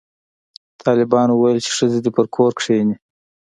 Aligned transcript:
طالبانو 0.83 1.33
ویل 1.35 1.59
چې 1.65 1.71
ښځې 1.77 1.99
دې 2.03 2.11
په 2.15 2.23
کور 2.35 2.51
کښېني 2.59 2.95